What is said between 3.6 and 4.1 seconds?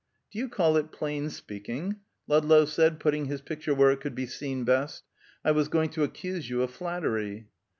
where it